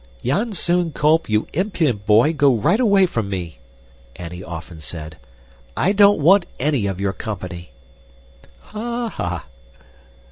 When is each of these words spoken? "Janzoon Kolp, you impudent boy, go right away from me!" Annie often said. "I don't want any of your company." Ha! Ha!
"Janzoon 0.23 0.93
Kolp, 0.93 1.29
you 1.29 1.45
impudent 1.53 2.07
boy, 2.07 2.33
go 2.33 2.55
right 2.55 2.79
away 2.79 3.05
from 3.05 3.29
me!" 3.29 3.59
Annie 4.15 4.43
often 4.43 4.79
said. 4.79 5.17
"I 5.77 5.91
don't 5.91 6.19
want 6.19 6.47
any 6.59 6.87
of 6.87 6.99
your 6.99 7.13
company." 7.13 7.69
Ha! 8.61 9.09
Ha! 9.09 9.45